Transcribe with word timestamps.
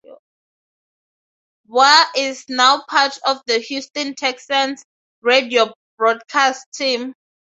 Ware 1.67 2.05
is 2.15 2.45
now 2.49 2.81
part 2.89 3.19
of 3.23 3.39
the 3.45 3.59
Houston 3.59 4.15
Texans' 4.15 4.83
radio 5.21 5.71
broadcast 5.95 6.65
team. 6.73 7.13